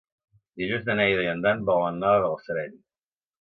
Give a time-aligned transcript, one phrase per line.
[0.61, 2.75] Dilluns na Neida i en Dan volen anar a Balsareny.